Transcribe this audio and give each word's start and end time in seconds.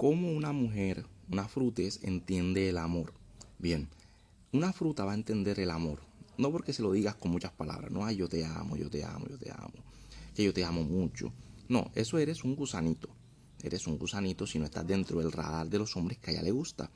¿Cómo 0.00 0.32
una 0.32 0.52
mujer, 0.52 1.04
una 1.30 1.46
frutes, 1.46 2.00
entiende 2.02 2.70
el 2.70 2.78
amor? 2.78 3.12
Bien, 3.58 3.90
una 4.50 4.72
fruta 4.72 5.04
va 5.04 5.12
a 5.12 5.14
entender 5.14 5.60
el 5.60 5.70
amor. 5.70 6.00
No 6.38 6.50
porque 6.50 6.72
se 6.72 6.80
lo 6.80 6.90
digas 6.90 7.16
con 7.16 7.32
muchas 7.32 7.52
palabras. 7.52 7.90
No, 7.90 8.06
ay, 8.06 8.16
yo 8.16 8.26
te 8.26 8.42
amo, 8.42 8.78
yo 8.78 8.88
te 8.88 9.04
amo, 9.04 9.26
yo 9.28 9.36
te 9.36 9.50
amo. 9.50 9.74
Que 10.34 10.42
yo 10.42 10.54
te 10.54 10.64
amo 10.64 10.84
mucho. 10.84 11.34
No, 11.68 11.90
eso 11.94 12.16
eres 12.16 12.44
un 12.44 12.56
gusanito. 12.56 13.10
Eres 13.62 13.86
un 13.86 13.98
gusanito 13.98 14.46
si 14.46 14.58
no 14.58 14.64
estás 14.64 14.86
dentro 14.86 15.18
del 15.18 15.32
radar 15.32 15.68
de 15.68 15.76
los 15.76 15.94
hombres 15.98 16.16
que 16.16 16.30
a 16.30 16.32
ella 16.32 16.44
le 16.44 16.52
gusta. 16.52 16.90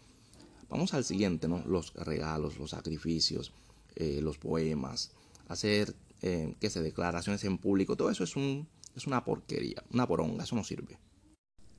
Vamos 0.71 0.95
al 0.95 1.05
siguiente, 1.05 1.46
¿no? 1.46 1.62
Los 1.66 1.93
regalos, 1.93 2.59
los 2.59 2.71
sacrificios, 2.71 3.52
eh, 3.96 4.21
los 4.23 4.39
poemas, 4.39 5.11
hacer, 5.48 5.95
eh, 6.23 6.55
qué 6.59 6.71
sé, 6.71 6.80
declaraciones 6.80 7.45
en 7.45 7.59
público. 7.59 7.96
Todo 7.96 8.09
eso 8.09 8.25
es, 8.25 8.34
un, 8.34 8.66
es 8.96 9.07
una 9.07 9.23
porquería, 9.27 9.84
una 9.91 10.09
poronga, 10.09 10.45
eso 10.45 10.57
no 10.57 10.64
sirve. 10.64 10.96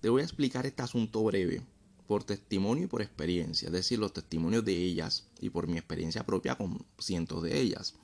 Te 0.01 0.09
voy 0.09 0.21
a 0.21 0.25
explicar 0.25 0.65
este 0.65 0.81
asunto 0.81 1.23
breve 1.23 1.61
por 2.07 2.23
testimonio 2.23 2.85
y 2.85 2.87
por 2.87 3.01
experiencia, 3.01 3.67
es 3.67 3.71
decir, 3.71 3.97
los 3.99 4.13
testimonios 4.13 4.63
de 4.63 4.75
ellas 4.75 5.27
y 5.39 5.49
por 5.49 5.67
mi 5.67 5.77
experiencia 5.77 6.25
propia 6.25 6.55
con 6.55 6.85
cientos 6.99 7.41
de 7.43 7.59
ellas. 7.59 7.95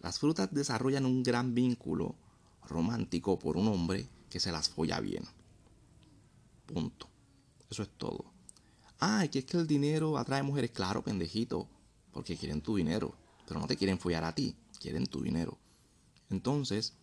Las 0.00 0.18
frutas 0.18 0.52
desarrollan 0.52 1.06
un 1.06 1.22
gran 1.22 1.54
vínculo 1.54 2.14
romántico 2.68 3.38
por 3.38 3.56
un 3.56 3.68
hombre 3.68 4.06
que 4.30 4.40
se 4.40 4.52
las 4.52 4.68
folla 4.68 5.00
bien. 5.00 5.24
Punto. 6.66 7.08
Eso 7.70 7.82
es 7.82 7.88
todo. 7.96 8.24
Ah, 9.00 9.26
que 9.30 9.40
es 9.40 9.44
que 9.44 9.56
el 9.56 9.66
dinero 9.66 10.16
atrae 10.16 10.42
mujeres. 10.42 10.70
Claro, 10.70 11.02
pendejito, 11.02 11.68
porque 12.12 12.36
quieren 12.36 12.60
tu 12.60 12.76
dinero, 12.76 13.14
pero 13.46 13.58
no 13.58 13.66
te 13.66 13.76
quieren 13.76 13.98
follar 13.98 14.24
a 14.24 14.34
ti, 14.34 14.54
quieren 14.80 15.06
tu 15.06 15.22
dinero. 15.22 15.58
Entonces, 16.30 16.94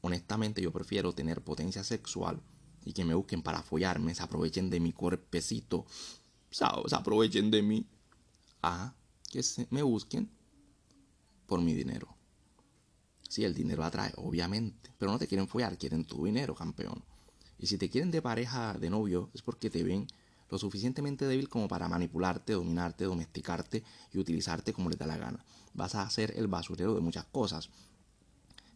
honestamente 0.00 0.62
yo 0.62 0.72
prefiero 0.72 1.12
tener 1.12 1.42
potencia 1.42 1.84
sexual 1.84 2.40
y 2.84 2.92
que 2.92 3.04
me 3.04 3.14
busquen 3.14 3.42
para 3.42 3.62
follarme, 3.62 4.14
se 4.14 4.22
aprovechen 4.22 4.70
de 4.70 4.80
mi 4.80 4.92
cuerpecito, 4.92 5.86
se, 6.50 6.64
aprovechen 6.64 7.50
de 7.50 7.62
mí, 7.62 7.86
a 8.62 8.94
que 9.30 9.42
se, 9.42 9.66
me 9.70 9.82
busquen 9.82 10.30
por 11.46 11.60
mi 11.60 11.74
dinero. 11.74 12.16
Si 13.28 13.44
el 13.44 13.54
dinero 13.54 13.84
atrae, 13.84 14.12
obviamente, 14.16 14.90
pero 14.98 15.12
no 15.12 15.18
te 15.18 15.26
quieren 15.26 15.46
follar, 15.46 15.78
quieren 15.78 16.04
tu 16.04 16.24
dinero, 16.24 16.54
campeón. 16.54 17.04
Y 17.58 17.66
si 17.66 17.78
te 17.78 17.88
quieren 17.88 18.10
de 18.10 18.22
pareja, 18.22 18.74
de 18.74 18.90
novio, 18.90 19.30
es 19.34 19.42
porque 19.42 19.70
te 19.70 19.82
ven 19.84 20.08
lo 20.50 20.58
suficientemente 20.58 21.26
débil 21.26 21.48
como 21.48 21.68
para 21.68 21.88
manipularte, 21.88 22.54
dominarte, 22.54 23.04
domesticarte 23.04 23.84
y 24.12 24.18
utilizarte 24.18 24.72
como 24.72 24.90
les 24.90 24.98
da 24.98 25.06
la 25.06 25.16
gana. 25.16 25.44
Vas 25.74 25.94
a 25.94 26.10
ser 26.10 26.32
el 26.36 26.48
basurero 26.48 26.94
de 26.94 27.00
muchas 27.00 27.24
cosas. 27.26 27.70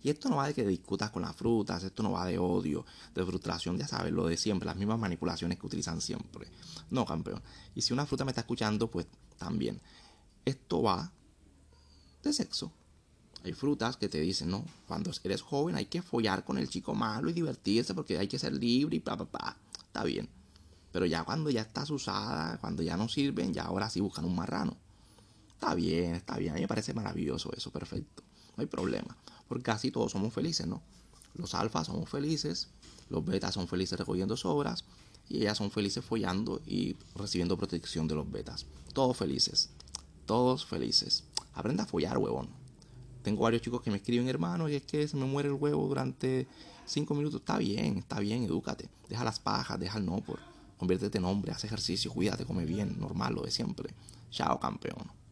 Y 0.05 0.11
esto 0.11 0.29
no 0.29 0.37
va 0.37 0.47
de 0.47 0.53
que 0.53 0.67
discutas 0.67 1.11
con 1.11 1.23
las 1.23 1.35
frutas, 1.35 1.83
esto 1.83 2.03
no 2.03 2.13
va 2.13 2.27
de 2.27 2.37
odio, 2.37 2.85
de 3.15 3.25
frustración, 3.25 3.79
ya 3.79 3.89
sabes, 3.89 4.13
lo 4.13 4.27
de 4.27 4.37
siempre, 4.37 4.67
las 4.67 4.77
mismas 4.77 4.99
manipulaciones 4.99 5.59
que 5.59 5.67
utilizan 5.67 6.03
siempre. 6.03 6.47
No, 6.91 7.07
campeón. 7.07 7.43
Y 7.75 7.81
si 7.81 7.95
una 7.95 8.05
fruta 8.05 8.23
me 8.27 8.33
está 8.33 8.43
escuchando, 8.43 8.91
pues 8.91 9.07
también. 9.39 9.81
Esto 10.45 10.83
va 10.83 11.11
de 12.23 12.35
sexo. 12.35 12.71
Hay 13.45 13.55
frutas 13.55 13.97
que 13.97 14.11
te 14.11 14.21
dicen, 14.21 14.51
no, 14.51 14.67
cuando 14.87 15.11
eres 15.23 15.41
joven 15.41 15.75
hay 15.75 15.87
que 15.87 16.03
follar 16.03 16.45
con 16.45 16.59
el 16.59 16.69
chico 16.69 16.95
malo 16.95 17.31
y 17.31 17.33
divertirse 17.33 17.95
porque 17.95 18.19
hay 18.19 18.29
que 18.29 18.39
ser 18.39 18.53
libre 18.53 18.97
y 18.97 19.01
pa, 19.01 19.17
pa, 19.17 19.25
pa. 19.25 19.57
Está 19.87 20.05
bien. 20.05 20.29
Pero 20.93 21.07
ya 21.07 21.25
cuando 21.25 21.49
ya 21.49 21.63
estás 21.63 21.89
usada, 21.89 22.59
cuando 22.59 22.83
ya 22.83 22.99
no 22.99 23.09
sirven, 23.09 23.55
ya 23.55 23.63
ahora 23.63 23.89
sí 23.89 24.01
buscan 24.01 24.27
un 24.27 24.37
marrano. 24.37 24.77
Está 25.55 25.75
bien, 25.75 26.15
está 26.15 26.37
bien. 26.37 26.53
A 26.53 26.55
mí 26.57 26.61
me 26.61 26.69
parece 26.69 26.93
maravilloso 26.93 27.51
eso, 27.57 27.71
perfecto. 27.71 28.23
No 28.55 28.61
hay 28.61 28.67
problema 28.67 29.17
porque 29.49 29.63
casi 29.63 29.91
todos 29.91 30.13
somos 30.13 30.33
felices, 30.33 30.67
¿no? 30.67 30.83
Los 31.35 31.55
alfas 31.55 31.89
somos 31.89 32.09
felices, 32.09 32.69
los 33.09 33.25
betas 33.25 33.55
son 33.55 33.69
felices 33.69 33.99
recogiendo 33.99 34.37
sobras 34.37 34.85
y 35.29 35.39
ellas 35.39 35.59
son 35.59 35.71
felices 35.71 36.05
follando 36.05 36.61
y 36.67 36.97
recibiendo 37.15 37.57
protección 37.57 38.07
de 38.09 38.15
los 38.15 38.31
betas. 38.31 38.67
Todos 38.93 39.17
felices, 39.17 39.71
todos 40.27 40.65
felices. 40.65 41.25
Aprenda 41.55 41.85
a 41.85 41.87
follar, 41.87 42.19
huevón. 42.19 42.49
Tengo 43.23 43.43
varios 43.43 43.63
chicos 43.63 43.81
que 43.81 43.91
me 43.91 43.97
escriben, 43.97 44.29
hermano, 44.29 44.69
y 44.69 44.75
es 44.75 44.83
que 44.83 45.09
se 45.09 45.17
me 45.17 45.25
muere 45.25 45.49
el 45.49 45.55
huevo 45.55 45.87
durante 45.89 46.47
cinco 46.85 47.15
minutos. 47.15 47.41
Está 47.41 47.59
bien, 47.59 47.99
está 47.99 48.21
bien, 48.21 48.45
edúcate. 48.45 48.89
Deja 49.09 49.25
las 49.25 49.41
pajas, 49.41 49.81
deja 49.81 49.99
el 49.99 50.07
no 50.07 50.21
por. 50.21 50.39
Conviértete 50.79 51.19
en 51.19 51.25
hombre, 51.25 51.53
haz 51.53 51.65
ejercicio, 51.65 52.13
cuídate, 52.13 52.45
come 52.45 52.67
bien, 52.67 52.99
normal, 53.01 53.35
lo 53.35 53.43
de 53.43 53.51
siempre. 53.51 53.95
Chao, 54.31 54.61
campeón. 54.61 55.24